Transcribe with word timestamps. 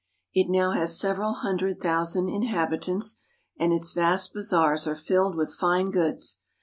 It 0.33 0.49
now 0.49 0.71
has 0.71 0.97
several 0.99 1.31
hun 1.41 1.57
dred 1.57 1.79
thousand 1.79 2.27
inhabitants, 2.27 3.17
and 3.59 3.71
its 3.71 3.93
vast 3.93 4.33
bazaars 4.33 4.87
are 4.87 4.95
filled 4.95 5.35
with 5.35 5.53
fine 5.53 5.91
goods. 5.91 6.39